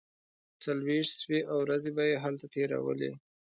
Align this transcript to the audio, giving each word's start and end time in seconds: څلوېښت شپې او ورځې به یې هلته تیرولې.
څلوېښت 0.63 1.13
شپې 1.21 1.39
او 1.51 1.57
ورځې 1.63 1.91
به 1.95 2.03
یې 2.09 2.15
هلته 2.23 2.45
تیرولې. 2.53 3.11